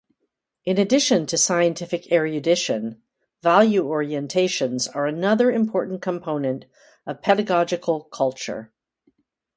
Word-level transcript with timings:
In 0.65 0.79
addition 0.79 1.27
to 1.27 1.37
scientific 1.37 2.11
erudition, 2.11 3.03
value 3.43 3.83
orientations 3.83 4.89
are 4.95 5.05
another 5.05 5.51
important 5.51 6.01
component 6.01 6.65
of 7.05 7.21
pedagogical 7.21 8.05
culture. 8.05 8.73